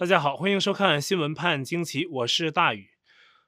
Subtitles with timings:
[0.00, 2.88] 大家好，欢迎收看《新闻判惊奇》，我是大宇。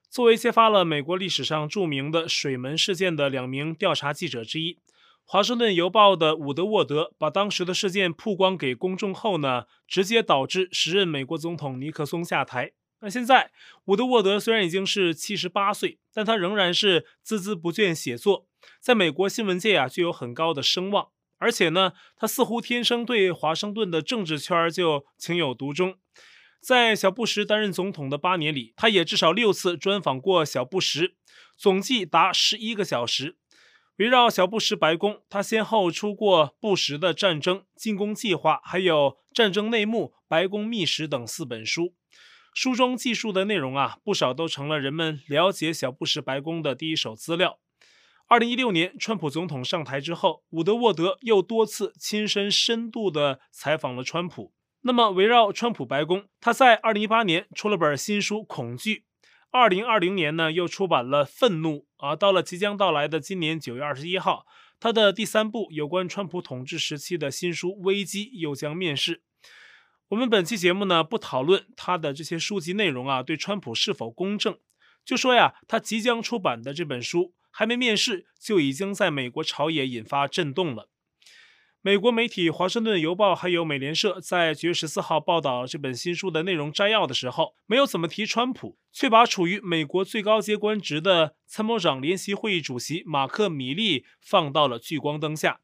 [0.07, 4.73] 作为揭发了美国历史上著名的水门事件的两名调查记者之一，
[5.25, 12.73] 《华盛顿邮报》的伍德沃德把当时的事件曝光给公众后呢，直接导致时任美国总统尼克松下台。
[12.99, 13.49] 那现在，
[13.85, 18.45] 伍德沃德虽然已经是七十八岁，但他仍然是孜孜不倦写作，
[18.79, 21.07] 在美国新闻界啊具有很高的声望。
[21.39, 25.95] 而且呢，他似乎天生对华盛顿的政治圈就情有独钟。
[26.63, 31.13] 在小布什担任总统的八年里，他也至少六次专访过小布什，
[31.57, 33.35] 总计达十一个小时。
[33.97, 41.93] 围绕小布什白宫，他先后出过《布什的战争进攻计划》还有《战争内幕：白宫秘史》等四本书。
[42.53, 47.59] 书中记述的内容啊，不少都成了人们了解小布什白宫的第一手资料。
[48.27, 54.53] 二零一六年，川普总统上台之后，伍德沃德又多次亲身深度地采访了川普。
[54.85, 58.95] 那么，围绕川普白宫，他在二零一八年出了本新书《恐惧》，
[59.49, 61.69] 二零二零年呢又出版了《愤怒》
[62.05, 62.17] 啊。
[62.17, 64.45] 到了即将到来的今年九月二十一号，
[64.81, 69.21] 他的第三部有关川普统治时期的新书《危机》又将面世。
[70.09, 74.59] 我们本期节目呢不讨论他的这些书籍内容啊对川普是否公正，
[75.05, 80.89] 就说呀，他即将出版的这本书还没面世，就已经在美国朝野引发震动了。
[81.85, 95.59] 美国媒体《华盛顿邮报》还有美联社在九月十四号报道这本新书的内容摘要的时候，没有怎么提川普，却把处于美国最高阶官职的参谋长联席会议主席马克·米利放到了聚光灯下。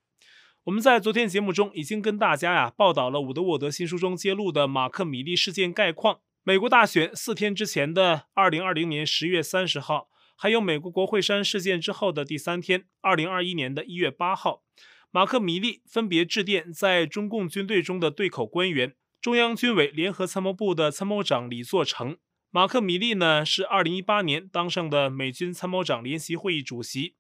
[0.65, 6.19] 我们在昨天节目中已经跟大家呀报道了伍德沃德新书中揭露的马克·米利事件概况。
[6.43, 14.63] 美国大选四天之前的二零二零年十月三十号，还有美国国会山事件之后的第三天，二零二一年的一月八号。
[15.11, 22.17] 马克·米利分别致电在中共军队中的对口官员，中央军委联合参谋部的参谋长李作成。
[22.52, 27.15] 马克·米利呢是2018年当上的美军参谋长联席会议主席，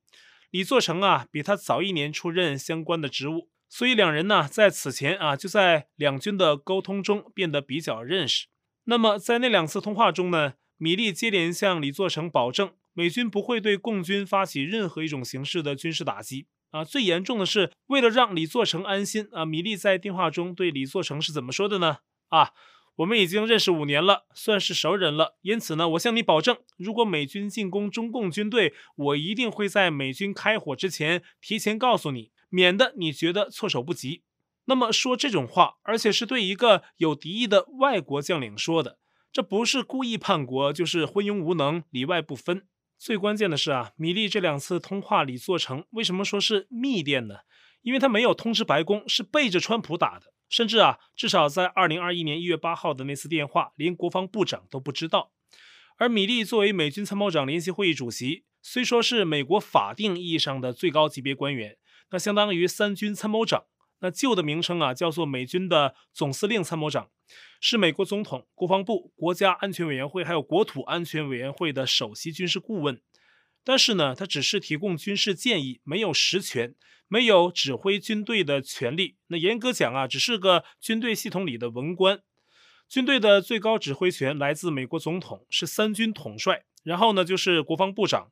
[0.51, 8.45] 李作成啊比他早一年出任相关的职务，所以两人呢在此前啊就在两军的沟通中变得比较认识。
[8.83, 16.45] 那么在那两次通话中呢，米利接连向李作成保证，美军不会对共军发起任何一种形式的军事打击。
[16.71, 21.97] 啊，最严重的是，为了让李作成安心啊，米利在电话中对李作成是怎么说的呢？
[22.27, 22.51] 啊，
[22.97, 25.37] 我们已经认识五年了，算是熟人了。
[25.41, 34.21] 因此呢，我向你保证，如果美军进攻中共军队，我一定会在美军开火之前提前告诉你，免得你觉得措手不及。
[34.65, 38.99] 那么说这种话，而且是对一个有敌意的外国将领说的，
[39.31, 42.67] 这不是故意叛国，就是昏庸无能，里外不分。
[42.99, 47.35] 最关键的是啊，米利这两次通话里做成为什么说是密电呢？
[47.81, 55.31] 因为他没有通知白宫，是背着川普打的，甚至啊，至少在二零二一年一月八号的那次电话，连国防部长都不知道。
[55.95, 61.77] 而米利作为美军参谋长联席会议主席，虽说是美国法定意义上的最高级别官员，
[62.11, 63.63] 那相当于三军参谋长。
[64.01, 67.09] 那旧的名称啊，叫做美军的总司令参谋长，
[67.59, 73.01] 是美国总统、国防部、国家安全委员会还有国土安全委员会的首席军事顾问。
[73.63, 76.75] 但是呢，他只是提供军事建议，没有实权，
[77.07, 79.17] 没有指挥军队的权利。
[79.27, 82.21] 那严格讲啊，只是个军队系统里的文官。
[82.87, 88.31] 军队的最高指挥权来自美国总统，是三军统帅，然后呢就是国防部长。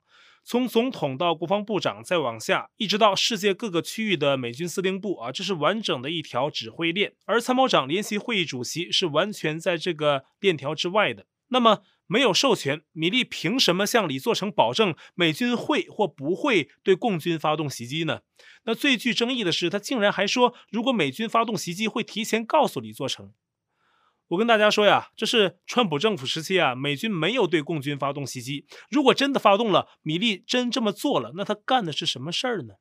[0.50, 7.12] 从总统到国防部长，再往下，一直到世界各个区域的美军司令部啊，这是完整的一条指挥链。
[7.26, 11.26] 而参谋长联席会议主席是完全在这个链条之外的。
[11.50, 18.22] 那么，没有授权，米利凭什么向李作成保证美军会或不会对共军发动袭击呢？
[18.64, 23.34] 那最具争议的是，他竟然还说，如果美军发动袭击，会提前告诉李作成。
[24.30, 28.66] 我跟大家说呀，这是川普政府时期啊，美军没有对共军发动袭击。
[28.90, 32.74] 如果真的发动了，米利真这么做了，那他干的是什么事儿呢？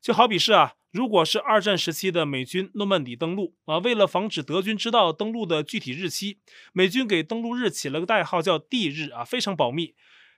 [0.00, 6.38] 就好比是啊，如果是二战时期的美军诺曼底登陆啊，为了防止德军知道登陆的具体日期，
[6.72, 9.94] 美军给登陆日起了个代号叫 D 日啊，非常保密，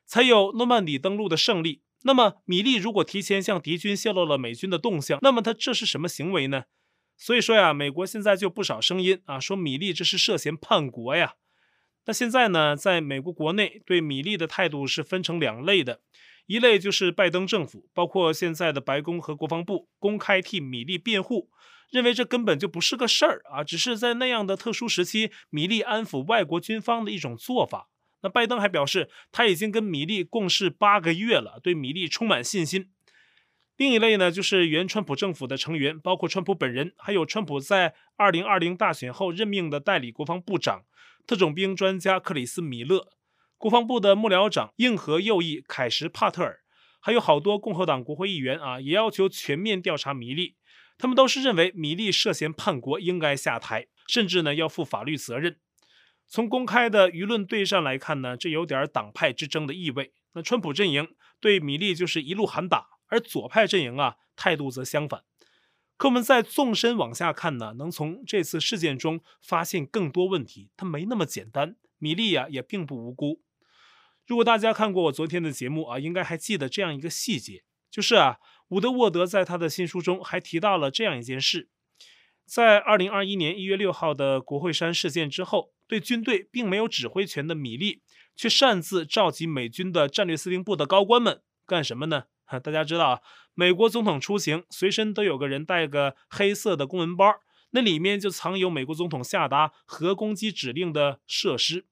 [0.06, 1.82] 才有诺曼底登陆的胜利。
[2.04, 6.62] 那么米利如果提前向敌军泄露了美军的动向，那么他这是什么行为呢？
[7.22, 11.34] 所以说呀，美国现在就不少声音啊，说米利这是涉嫌叛国呀。
[12.06, 16.00] 那现在呢，在美国国内对米利的态度是分成两类的，
[16.46, 21.50] 一类就是拜登政府，包括现在的白宫和国防部，公开替米利辩护，
[21.90, 27.90] 认为这根本就不是个事儿啊，只是在那样的特殊时期，米利安抚外国军方的一种做法。
[28.22, 32.88] 那拜登还表示，他已经跟米利共事八个月了，对米利充满信心。
[33.80, 40.82] 另一类呢，就是原川普政府的成员，包括川普本人，还有川普在二零二零大选后任命的代理国防部长，
[41.26, 43.08] 特种兵专家克里斯·米勒、
[43.56, 46.60] 国防部的幕僚长硬核右翼凯什·帕特尔，
[47.00, 50.56] 还有好多共和党国会议员啊，也要求全面调查米利。
[50.98, 55.56] 他们都是认为米利涉嫌叛国，应该下台，甚至呢要负法律责任。
[56.28, 60.12] 从公开的舆论对战来看呢，这有点党派之争的意味。
[60.34, 61.08] 那川普阵营
[61.40, 65.22] 对米利就是一路喊打，而左派阵营啊态度则相反。
[65.98, 70.70] 可我们再纵深往下看呢，能从这次事件中发现更多问题。
[70.76, 73.42] 它没那么简单，米利呀也并不无辜。
[74.26, 78.38] 如果大家看过我昨天的节目啊，应该还记得这样一个细节，就是啊。
[78.70, 81.68] 伍德沃德在他的新书中还提到了这样一件事：
[82.46, 88.00] 在二零二一年一月六号的国会山事件之后，对军队并没有指挥权的米利，
[88.36, 92.26] 却擅自召集美军的战略司令部的高官们干什么呢？
[92.58, 93.20] 大家知道啊，
[93.54, 97.32] 美国总统出行随身都有个人带个黑色的公文包，
[97.70, 101.86] 那里面就藏有美国总统下达核攻击指令的设施。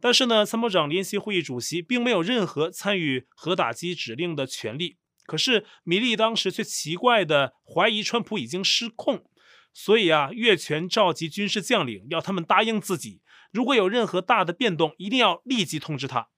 [0.00, 4.96] 但是呢，参谋长联席会议主席并没有任何参与核打击指令的权利。
[5.26, 9.24] 可是米利当时却奇怪地怀疑川普已经失控，
[9.72, 13.20] 所以啊，越权召集军事将领，要他们答应自己，
[13.52, 16.30] 如果有任何大的变动，一定要立即通知他，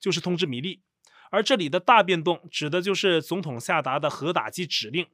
[0.00, 0.82] 就是通知米利。
[1.34, 5.08] 而这里的大变动，指的就是总统下达的核打击指令。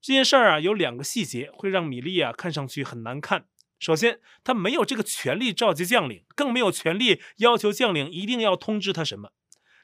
[0.00, 3.46] 这件事儿啊，有两个细节会让米利啊看上去很难看。
[3.80, 9.32] 首先，他没有这个权利召集将领，更没有权利要求将领一定要通知他什么。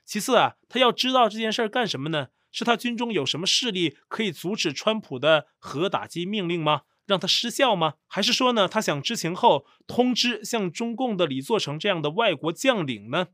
[0.04, 2.28] 其次啊，他要知道这件事儿干什么呢？
[2.52, 6.82] 是他军中有什么势力可以阻止川普的核打击命令吗？
[7.06, 7.94] 让他失效吗？
[8.06, 13.28] 还是说呢，他想知情后通知像中共的李作成这样的外国将领呢？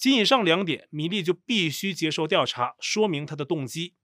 [0.00, 3.96] 仅以上两点，米利就必须接受调查，说明他的动机。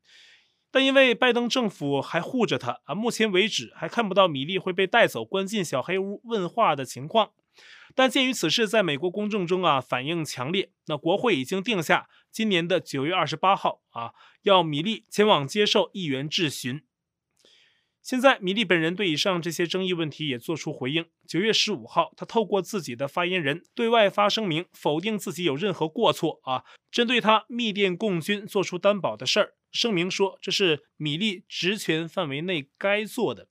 [0.70, 7.30] 但因为拜登政府还护着他啊，目前为止还看不到米利会被带走关进小黑屋问话的情况。
[7.94, 14.12] 但鉴于此事在美国公众中啊反应强烈，那国会已经定下今年的九月二十八号啊，
[14.42, 16.82] 要米利前往接受议员质询。
[18.06, 21.06] 现在米利本人对以上这些争议问题也做出回应。
[21.26, 33.48] 九月十五号，他透过自己的发言人对外发声明，否定自己有任何过错啊，针对他密电共军做出担保的事儿，声明说这是米利职权范围内该做的。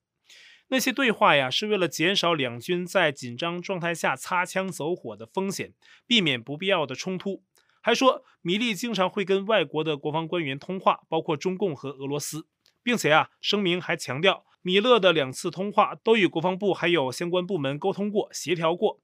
[0.68, 5.74] 那些对话呀，是为了减少两军在紧张状态下擦枪走火的风险，
[6.06, 7.44] 避免不必要的冲突。
[7.82, 12.46] 还说米利经常会跟外国的国防官员通话，包括中共和俄罗斯，
[12.82, 18.98] 并且啊，声明还强调米勒的两次通话都与国防部还有相关部门沟通过、协调过。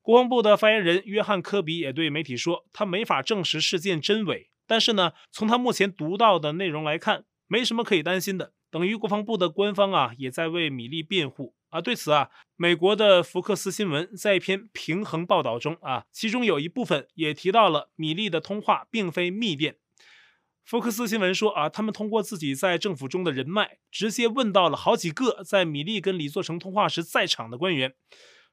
[0.00, 8.54] 国防部的发言人约翰科比也对媒体说，他没法证实事件真伪，但是呢，从他目前读到的内容来看，没什么可以担心的。
[8.70, 11.82] 等于国防部的官方啊，也在为米利辩护啊。
[11.82, 19.76] 对此啊，美国的福克斯新闻在一篇平衡报道中啊，其中有一部分也提到了米利的通话并非密电。
[20.64, 27.94] 福克斯新闻说啊，他们通过自己在政府中的人脉，直接问到了好几个在米利跟李作成通话时在场的官员，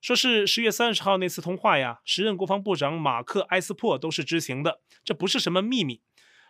[0.01, 6.01] 说是十月三十号那次通话呀，时任国防部长马克埃斯珀都是知情的，这不是什么秘密。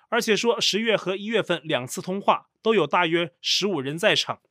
[0.10, 4.42] 而且说十月和一月份两次通话都有大约十五人在场。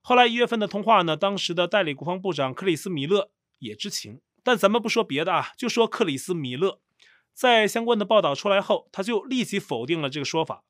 [0.00, 4.20] 后来一月份的通话呢，当时的代理国防部长克里斯·米勒也知情。
[4.42, 6.80] 但咱们不说别的啊，就说克里斯·米勒，
[7.34, 10.64] 在相关的报道出来后，他就立即否定了这个说法。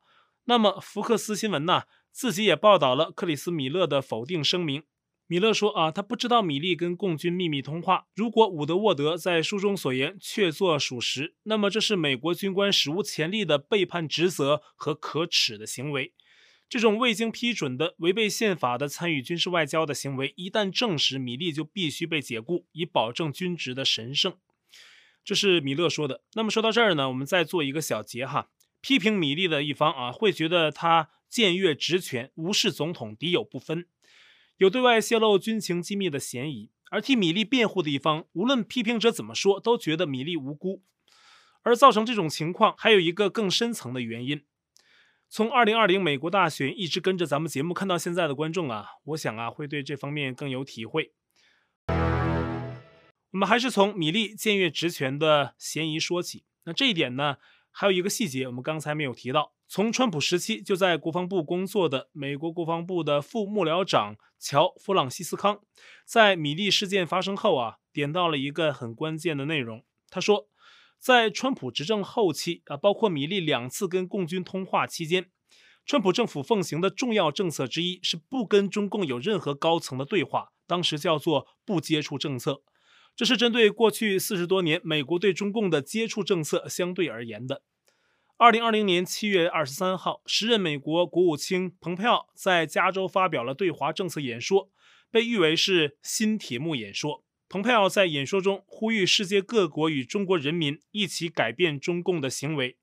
[0.46, 4.82] 那么福克斯新闻呢，自己也报道了克里斯·米勒的否定声明。
[5.26, 8.06] 米勒说啊，他不知道米利跟共军秘密通话。
[8.14, 16.12] 如果伍德沃德在书中所言确作属实，那么这是美国军官史无前例的背叛职责和可耻的行为。
[16.68, 24.34] 这种未经批准的违背宪法的参与军事外交的行为，一旦证实，米利就必须被解雇，以保证军职的神圣。
[25.24, 26.22] 这是米勒说的。
[26.34, 28.48] 那么说到这儿呢，我们再做一个小结哈。
[28.80, 33.86] 批评米利的一方啊，会觉得他僭越职权，无视总统，敌友不分。
[34.58, 40.82] 有对外泄露军情机密的嫌疑，而替米利辩护的一方，无论批评者怎么说，都觉得米利无辜。
[41.62, 44.44] 而造成这种情况，还有一个更深层的原因。
[45.30, 51.12] 从2020美国大选一直跟着咱们节目看到现在的观众啊，我想啊，会对这方面更有体会。
[53.34, 56.44] 我们还是从米利僭越职权的嫌疑说起。
[56.66, 57.38] 那这一点呢，
[57.72, 59.54] 还有一个细节，我们刚才没有提到。
[59.66, 65.60] 从川普时期就在国防部工作的美国国防部的副幕僚长乔·弗朗西斯康，
[66.04, 69.84] 在米利事件发生后啊，点到了一个很关键的内容。
[70.08, 70.48] 他说，
[71.00, 75.28] 在川普执政后期啊，包括米利两次跟共军通话期间，
[75.84, 82.62] 川普政府奉行的重要政策之一是不跟中共有任何高层的对话，当时叫做不接触政策。
[83.16, 87.62] 这是针对过去四十多年美国对中共的接触政策相对而言的。
[88.36, 94.68] 二零二零年七月二十三号，时任美国国务卿蓬佩奥在加州发表了对华政策演说，
[95.10, 97.24] 被誉为是“新铁幕演说”。
[97.48, 102.76] 蓬佩奥在演说中呼吁世界各国与中国人民一起改变中共的行为。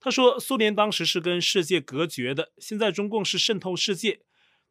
[0.00, 4.22] 他说：“苏联当时是跟世界隔绝的，现在中共是渗透世界，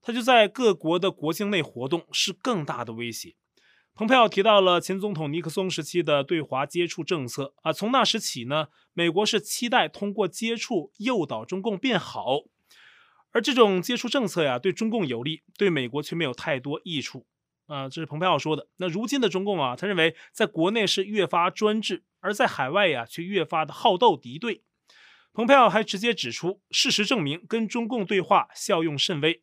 [0.01, 3.35] 他就在各国的国境内活动，是更大的威胁。”
[3.97, 12.41] 蓬佩奥提到了前总统尼克松时期的对华接触政策啊，从那时起呢，美国是期待通过接触诱导中共变好，
[13.31, 17.25] 而这种接触政策呀，对中共有利，对美国却没有太多益处
[17.65, 18.67] 啊，这是蓬佩奥说的。
[18.77, 24.61] 那如今的中共啊，他认为在国内是越发专制，而在海外呀，却越发的好斗敌对。
[25.33, 29.41] 蓬佩奥还直接指出，事实证明跟中共对话效用甚微。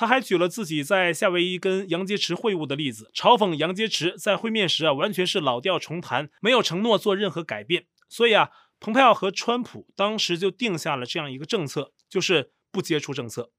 [0.00, 7.84] 他还举了自己在夏威夷跟杨洁篪会晤的例子，嘲讽杨洁篪在会面时啊，完全是老调重弹，没有承诺做任何改变。
[8.08, 8.48] 所以啊，
[8.80, 13.52] 蓬佩奥和川普当时就定下了这样一个政策，就是不接触政策。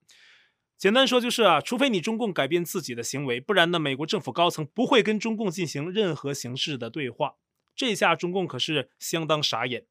[0.80, 7.36] 简单说就是啊，除非你中共改变自己的行为，不然呢，美国政府高层不会跟中共进行任何形式的对话。
[7.76, 9.86] 这下中共可是相当傻眼。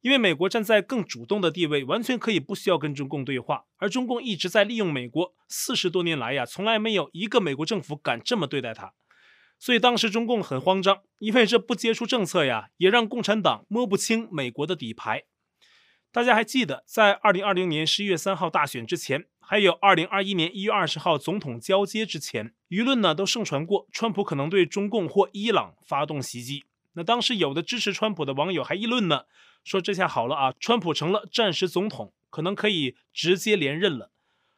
[0.00, 8.94] 因为美国站在更主动的地位，完全可以不需要跟中共对话，而中共一直在利用美国，四十多年来呀，从来没有一个美国政府敢这么对待他，
[9.58, 15.24] 所以当时中共很慌张，因为这不接触政策呀，也让共产党摸不清美国的底牌。
[16.10, 26.64] 大家还记得，在二零二零年十一月三号大选之前，还有二零二一年一月二十号总统交接之前，舆论呢都盛传过，川普可能对中共或伊朗发动袭击。
[26.94, 29.24] 那当时有的支持川普的网友还议论呢。
[29.64, 34.10] 说这下好了啊，川普成了战时总统，可能可以直接连任了。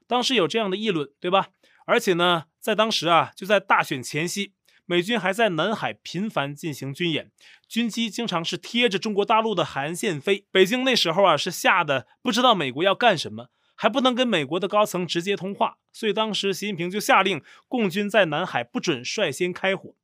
[0.07, 1.49] 当时有这样的议论，对吧？
[1.85, 4.53] 而且呢，在当时啊，就在大选前夕，
[4.87, 7.31] 美军还在南海频繁进行军演，
[7.67, 10.47] 军机经常是贴着中国大陆的海岸线飞。
[10.51, 19.95] 北京那时候啊，是吓得不知道美国要干什么，还不能跟美国的高层直接通话，所以当时习近平就下令共军在南海不准率先开火，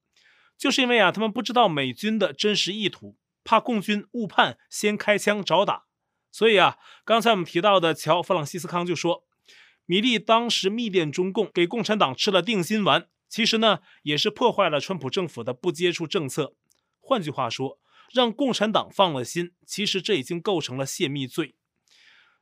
[0.57, 3.17] 就是因为啊，他们不知道美军的真实意图。
[3.49, 5.85] 怕共军误判，先开枪找打，
[6.31, 9.25] 所以啊，刚才我们提到的乔·弗朗西斯康就说，
[9.87, 16.53] 米利当时密电中共，给共产党吃了定心丸，其实呢，也是破坏了川普政府的不接触政策。
[17.01, 17.79] 换句话说，
[18.13, 21.55] 让共产党放了心，其实这已经构成了泄密罪。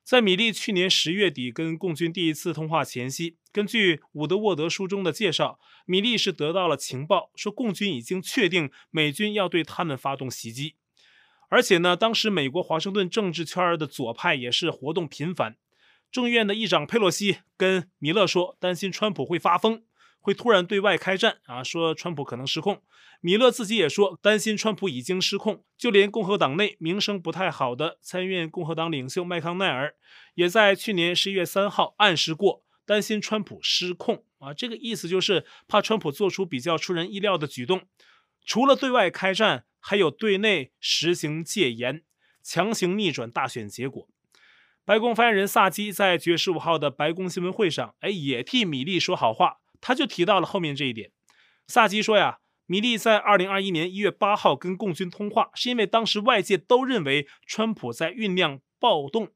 [0.02, 10.74] 在米利去年十月底跟共军第一次通话前夕，根据伍德沃德书中的介绍，米利是得到了情报，说共军已经确定美军要对他们发动袭击。
[11.48, 15.56] 而且呢，当时美国华盛顿政治圈的左派也是活动频繁。
[16.10, 19.82] 众议院的议长佩洛西跟米勒说，担心川普会发疯，
[20.20, 22.82] 会突然对外开战啊，说川普可能失控。
[23.20, 25.64] 米勒自己也说，担心川普已经失控。
[25.76, 29.94] 就连共和党内名声不太好的参议院共和党领袖麦康奈尔，
[30.34, 34.54] 也在去年十一月三号暗示过，担心川普失控啊。
[34.54, 37.82] 这个意思就是怕川普做出比较出人意料的举动，
[38.44, 39.64] 除了对外开战。
[39.88, 42.02] 还有对内实行戒严，
[42.42, 44.08] 强行逆转大选结果。
[44.84, 49.58] 白宫发言人萨基在九月十五号的白宫新闻会上，哎，也替米利说好话。
[49.80, 51.12] 他就提到了后面这一点。
[51.68, 59.32] 萨基说呀，米利在二零二一年一月八号跟共军通话，是因为当时外界都认为川普在酝酿暴动。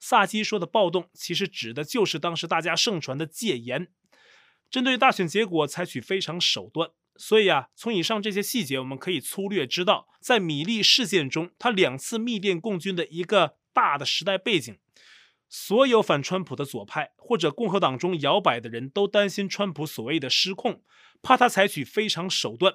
[0.00, 3.86] 萨基说的暴动，其实指的就是当时大家盛传的戒严，
[4.68, 6.90] 针对大选结果采取非常手段。
[7.18, 14.78] 所以啊，从以上这些细节，我们可以粗略知道，在米利事件中，他两次密电共军的一个大的时代背景。
[15.48, 20.82] 所有反川普的左派或者共和党中摇摆的人都担心川普所谓的失控，
[21.20, 22.74] 怕他采取非常手段。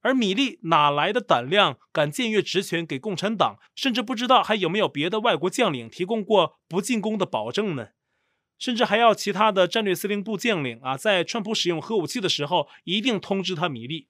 [0.00, 3.58] 而米利哪来的胆量敢僭越职权给共产党？
[3.74, 7.88] 甚至不知道还有没有别的外国将领提供过不进攻的保证呢？
[8.58, 14.08] 甚至还要其他的战略司令部将领啊，在川普使用核武器的时候，一定通知他米利。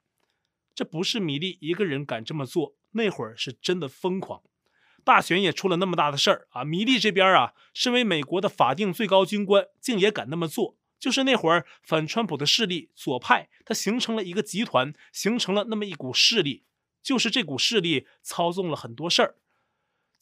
[0.75, 4.43] 这不是米利一个人敢这么做，那会儿是真的疯狂。
[5.05, 10.77] 大选也出了那么大的事儿啊，米利这边啊，身为美国的法定最高军官，竟也敢那么做。
[10.99, 16.65] 就是那会儿反川普的势力左派，他形成了一个集团，形成了那么一股势力，
[17.03, 19.37] 就是这股势力操纵了很多事儿。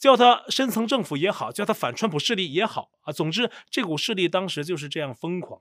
[0.03, 5.61] 叫他深层政府也好，叫他反川普势力也好啊，总之这股势力当时就是这样疯狂，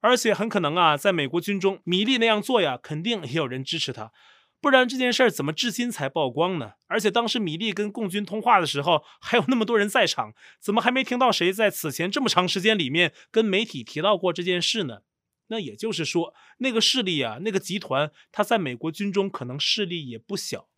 [0.00, 4.10] 而且很可能啊，在美国军中，米利那样做呀，肯定也有人支持他，
[4.58, 6.72] 不然这件事儿怎么至今才曝光呢？
[6.86, 15.00] 而且当时米利跟共军通话的时候，还有那么多人在场，怎么还没听到谁在此前这么长时间里面跟媒体提到过这件事呢？
[15.48, 20.70] 那也就是说，那个势力啊，那个集团，他在美国军中可能势力也不小。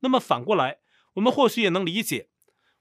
[0.00, 0.80] 那么反过来，
[1.14, 2.28] 我们或许也能理解，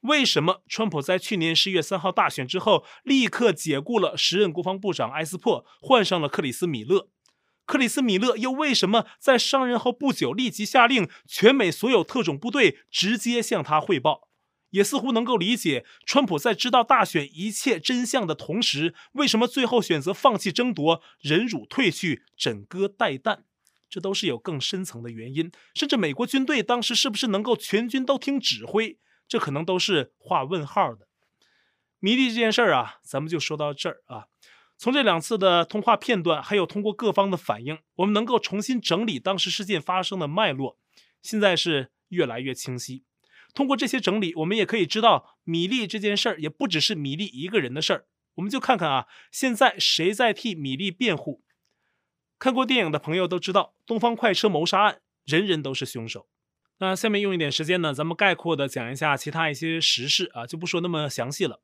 [0.01, 7.09] 为什么川普在去年十一月三号大选之后，立刻解雇了时任国防部长埃斯珀，换上了克里斯米勒。
[7.65, 14.27] 克里斯米勒又为什么在上任后不久立即下令全美所有特种部队直接向他汇报？
[14.71, 23.39] 也似乎能够理解，川普在知道大选一切真相的同时，为什么最后选择放弃争夺，忍辱退去，枕戈待旦？
[23.91, 25.51] 这都是有更深层的原因。
[25.75, 31.07] 甚至美国军队当时是不是能够全军都听指挥，这可能都是画问号的。
[31.99, 34.25] 米利这件事儿啊，咱们就说到这儿啊。
[34.77, 40.79] 从这两次的通话片段，还有通过各方的反应，我们能够重新整理当时事件发生的脉络，
[41.21, 43.03] 现在是越来越清晰。
[43.53, 48.05] 通过这些整理，我们也可以知道，米利这件事儿也不只是米利一个人的事儿。
[48.35, 51.43] 我们就看看啊，现在谁在替米利辩护？
[52.41, 56.25] 看过电影的朋友都知道，东方快车谋杀案，人人都是凶手。
[56.79, 61.59] 那下面用一点时间呢，咱们概括的讲一下其他一些时事啊，就不说那么详细了。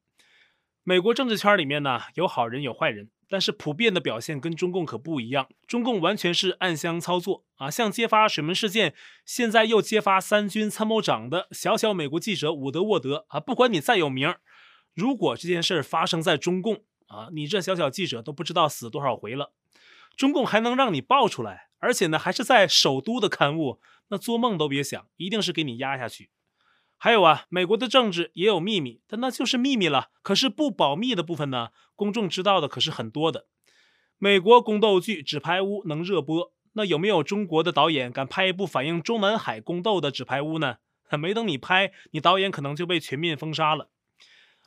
[0.84, 3.10] 美国政治圈里面呢，有好人有坏人。
[3.28, 7.72] 但是普遍的表现跟中共可不一样，中共完全是暗箱操作啊！
[7.72, 8.94] 像揭发水门事件，
[9.26, 13.40] 现在又揭发三军参谋长的小小美国记者伍德沃德啊！
[13.40, 14.36] 不管你再有名，
[14.94, 19.52] 如果这件事发生在中共啊，你这小小记者都不知道死多少回了，
[20.18, 26.32] 中共还能让你爆出来，而且呢还是在首都的刊物，那做梦都别想，一定是给你压下去。
[26.98, 30.10] 还有啊，美国的政治也有秘密，但那就是秘密了。
[30.24, 33.46] 可是不保密的部分呢，公众知道的可是很多的。
[34.18, 40.78] 美国宫斗剧《纸牌屋》能热播，那有没有中国的导演敢拍一部反映中南海宫斗的《纸牌屋》呢？
[41.20, 43.92] 没等你拍，你导演可能就被全面封杀了。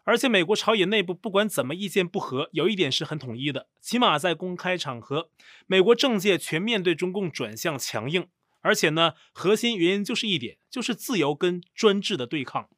[0.04, 5.30] 而且美国朝野内部不管怎么意见不合，有一点是很统一的，起码在公开场合，
[5.66, 8.28] 美国政界全面对中共转向强硬。
[8.62, 12.68] 而且呢，核心原因就是一点，就是自由跟专制的对抗。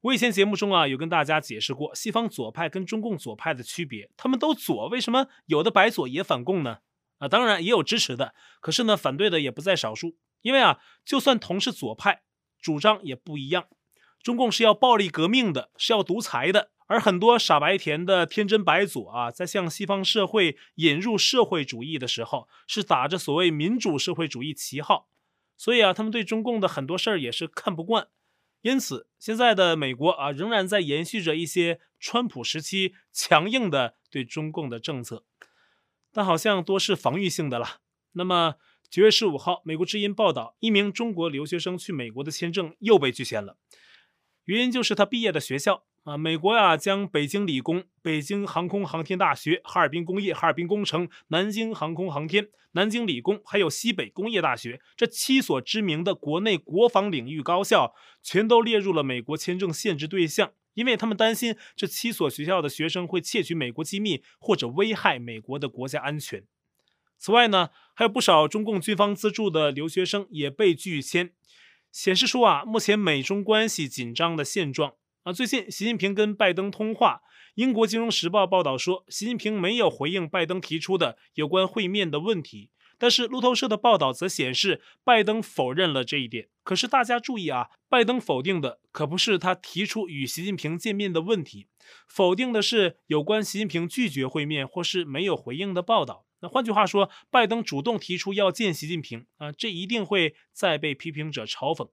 [0.00, 4.10] 我以前节目中啊，有跟大家解释过西方左派跟中共左派的区别。
[4.16, 6.78] 他们都左，为什么有的白左也反共呢？
[7.18, 10.16] 啊，当然也有支持的，可是呢，反对的也不在少数。
[10.40, 12.22] 因为啊，就算同是左派，
[12.60, 13.66] 主张也不一样。
[14.22, 25.08] 中共是要暴力革命的，是要独裁的，而很多傻白甜的天真白左啊，在向西方社会引入社会主义的时候，是打着所谓民主社会主义旗号。
[25.56, 28.08] 所以啊，他们对中共的很多事儿也是看不惯，
[28.62, 35.24] 因此现在的美国啊，仍然在延续着一些川普时期强硬的对中共的政策，
[36.12, 37.80] 但好像多是防御性的了。
[38.12, 38.54] 那么
[38.90, 43.56] 九月十五号，美国之音报道，一名中国留学生去美国的签证又被拒签了，
[44.44, 45.84] 原因就是他毕业的学校。
[46.04, 66.42] 啊，美国呀，将北京理工、北京航空航天大学、哈尔滨工业、哈尔滨工程、南京航空航天、南京理工，还有西北工业大学这七所知名的国内国防领域高校，全都列入了美国签证限制对象，因为他们担心这七所学校的学生会窃取美国机密或者危害美国的国家安全。
[67.16, 71.30] 此外呢，还有不少中共军方资助的留学生也被拒签，
[71.92, 74.94] 显示出啊，目前美中关系紧张的现状。
[75.24, 77.20] 啊，最近习近平跟拜登通话，
[77.54, 82.70] 英国金融时报报道说，习近平没有回应拜登提出的有关会面的问题。
[82.98, 86.48] 但是路透社的报道则显示，拜登否认了这一点。
[86.64, 91.66] 可是大家注意啊，拜登否定的可不是他提出与习近平见面的问题，
[92.08, 96.24] 否定的是有关习近平拒绝会面或是没有回应的报道。
[96.42, 101.88] 那换句话说，拜登主动提出要见习近平啊，这一定会再被批评者嘲讽。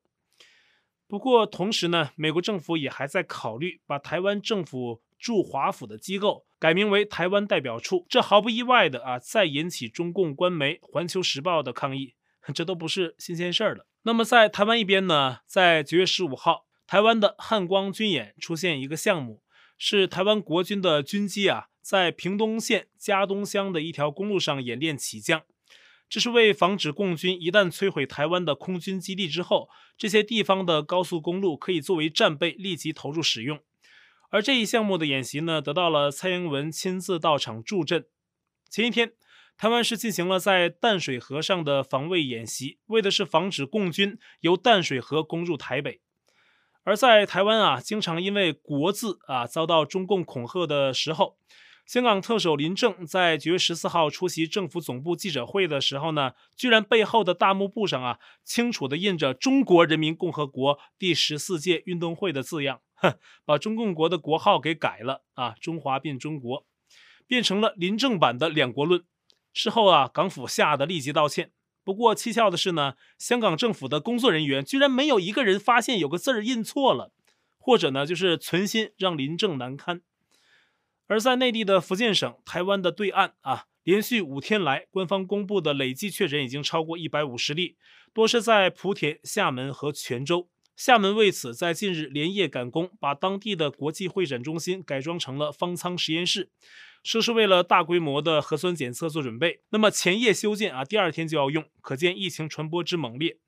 [1.08, 8.06] 不过，同时呢，美国政府也还在考虑把台湾政府驻华府的机构改名为台湾代表处。
[8.10, 12.16] 这毫不意外的啊，再引起中共官媒《环球时报》的抗议，
[12.54, 13.88] 这都不是新鲜事儿了。
[14.04, 19.42] 那么，在台湾一边呢，在九月十五号，台湾的汉光军演出现一个项目，
[19.78, 25.42] 是台湾国军的军机啊，在屏东县嘉东乡的一条公路上演练起降。
[26.08, 33.60] 这是为防止共军一旦摧毁台湾的空军基地之后，这些地方的高速公路可以作为战备立即投入使用。
[34.30, 38.06] 而这一项目的演习呢，得到了蔡英文亲自到场助阵。
[38.70, 39.14] 前一天，
[39.58, 46.02] 台湾是进行了在淡水河上的防卫演习，为的是防止共军由淡水河攻入台北。
[46.84, 51.40] 而在台湾啊，经常因为国字啊遭到中共恐吓的时候。
[51.90, 66.64] 香港特首林郑在九月十四号出席政府总部记者会的时候呢，居然背后的大幕布上啊，清楚地印着“中国人民共和国第十四届运动会”的字样，哼，把中共国的国号给改了啊，中华变中国，
[67.26, 69.04] 变成了林郑版的两国论。
[69.52, 71.50] 事后啊，港府吓得立即道歉。
[71.84, 77.12] 不过蹊跷的是呢，香港政府的工作人员居然没有一个人发现有个字儿印错了，
[77.58, 80.04] 或者呢，就是存心让林郑难堪。
[81.10, 87.78] 而在内地的福建省、台湾的对岸啊，连续五天来，官方公布的累计确诊已经超过一百五十例，
[88.14, 90.48] 多是在莆田、厦门和泉州。
[90.76, 96.52] 厦门为此在近日连夜赶工，把当地的国际会展中心改装成了方舱实验室，
[97.04, 99.62] 说是为了大规模的核酸检测做准备。
[99.72, 103.40] 那么前夜修建啊，第二天就要用，可见疫情传播之猛烈。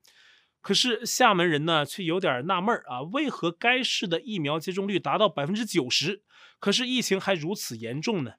[0.62, 6.22] 可是厦门人呢，却有点纳闷啊，为何该市的疫苗接种率达到百分之九十，
[6.60, 8.34] 可是疫情还如此严重呢？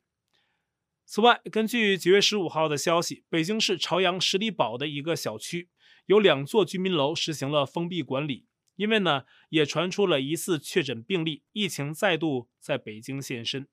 [1.04, 5.68] 此外，根据九月十五号的消息，北京市朝阳十里堡的一个小区
[6.06, 13.66] 有两座居民楼实行了封闭管理，因为呢，也传出了疑似确诊病例，疫情再度在北京现身。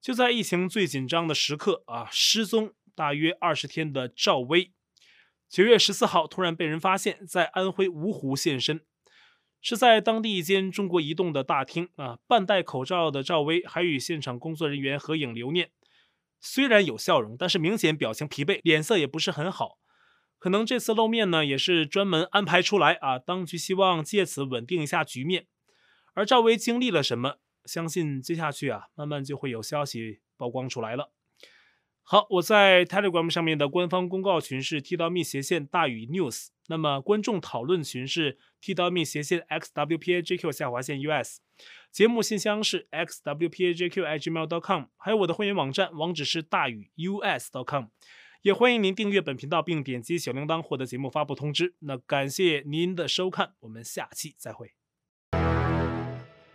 [0.00, 4.72] 就在疫情最紧张的时刻啊，失踪大约二十天的赵薇。
[5.48, 8.82] 九月十四号，突然被人发现，在安徽芜湖现身，
[9.62, 12.18] 是在当地一间中国移动的大厅啊。
[12.26, 15.70] 半戴口罩的赵薇还与现场工作人员合影留念，
[16.38, 19.78] 虽然有笑容，但是明显表情疲惫，脸色也不是很好。
[20.38, 23.18] 可能这次露面呢，也是专门安排出来啊。
[23.18, 25.46] 当局希望借此稳定一下局面。
[26.12, 27.36] 而赵薇经历了什么？
[27.64, 31.10] 相信接下去啊，慢慢就会有消息曝光出来了。
[32.10, 41.40] 好，我在 Telegram 上面的官方公告群是 t.me 斜线大于 news，那么观众讨论群是 t.me 斜线 xwpajq 下划线 us，
[41.92, 47.88] 节目信箱是 XWPAJQ IG mail dot com 还有我的会员网站网址是大于 u s dot com，
[48.40, 51.74] 也欢迎您订阅本频道并点击小铃铛获得节目发布通知。
[51.80, 54.77] 那感谢您的收看，我们下期再会。